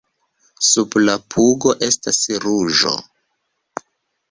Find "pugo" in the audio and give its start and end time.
1.35-1.75